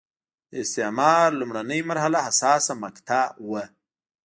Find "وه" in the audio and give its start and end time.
3.49-3.63